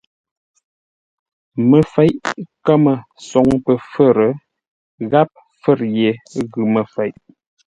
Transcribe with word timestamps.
Məfeʼ 1.69 2.15
kəmə 2.65 2.93
soŋ 3.27 3.47
pəfə̌r 3.65 4.17
gháp 5.11 5.29
fə̌r 5.61 5.79
ye 5.97 6.09
ghʉ 6.51 6.61
məfeʼ. 6.73 7.13